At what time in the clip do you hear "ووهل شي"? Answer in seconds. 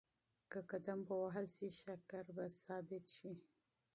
1.09-1.67